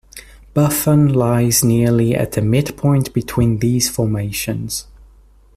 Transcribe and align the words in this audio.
Buffon 0.55 1.13
lies 1.13 1.63
nearly 1.63 2.15
at 2.15 2.31
the 2.31 2.41
midpoint 2.41 3.13
between 3.13 3.59
these 3.59 3.87
formations. 3.87 4.87